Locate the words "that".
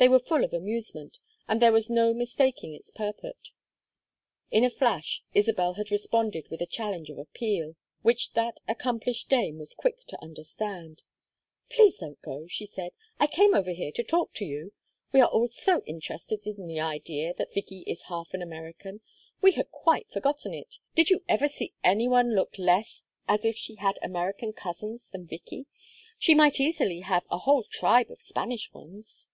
8.34-8.60, 17.34-17.52